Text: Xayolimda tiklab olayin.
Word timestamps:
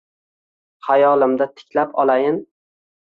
Xayolimda 0.87 1.49
tiklab 1.59 2.03
olayin. 2.05 2.45